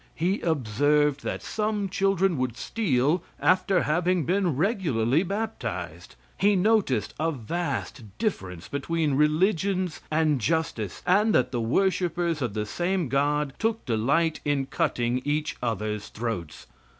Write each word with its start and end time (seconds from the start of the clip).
He 0.15 0.41
observed 0.41 1.23
that 1.23 1.43
some 1.43 1.87
children 1.87 2.39
would 2.39 2.57
steal 2.57 3.21
after 3.39 3.83
having 3.83 4.25
been 4.25 4.57
regularly 4.57 5.21
baptized. 5.21 6.15
He 6.39 6.55
noticed 6.55 7.13
a 7.19 7.31
vast 7.31 8.17
difference 8.17 8.67
between 8.67 9.13
religions 9.13 10.01
and 10.09 10.41
justice, 10.41 11.03
and 11.05 11.35
that 11.35 11.51
the 11.51 11.61
worshipers 11.61 12.41
of 12.41 12.55
the 12.55 12.65
same 12.65 13.09
God 13.09 13.53
took 13.59 13.85
delight 13.85 14.39
in 14.43 14.65
cutting 14.65 15.21
each 15.23 15.55
other's 15.61 16.07
throats. 16.07 16.65